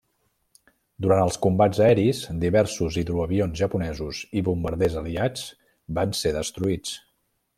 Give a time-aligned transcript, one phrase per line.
[1.05, 5.47] Durant els combats aeris diversos hidroavions japonesos i bombarders aliats
[5.99, 6.99] van ser destruïts.